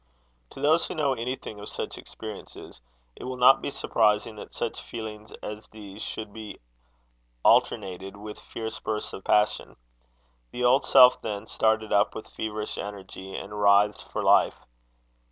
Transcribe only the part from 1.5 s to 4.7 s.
of such experiences, it will not be surprising that